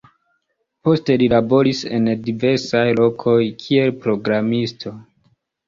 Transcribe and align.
Poste 0.87 1.17
li 1.23 1.27
laboris 1.33 1.83
en 1.99 2.09
diversaj 2.29 2.83
lokoj 3.03 3.37
kiel 3.63 3.95
programisto. 4.09 4.99